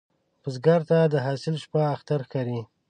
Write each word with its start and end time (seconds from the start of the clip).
بزګر 0.41 0.81
ته 0.89 0.99
د 1.13 1.15
حاصل 1.25 1.55
شپه 1.63 1.81
اختر 1.95 2.19
ښکاري 2.27 2.59